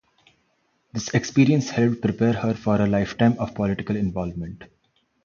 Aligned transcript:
This 0.93 1.09
experience 1.09 1.69
helped 1.69 2.01
prepare 2.01 2.33
her 2.33 2.55
for 2.55 2.81
a 2.81 2.87
lifetime 2.87 3.35
of 3.37 3.53
political 3.53 3.95
involvement. 3.95 4.63